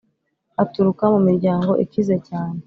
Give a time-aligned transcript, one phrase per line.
[0.63, 2.59] aturuka mu miryango ikize cyane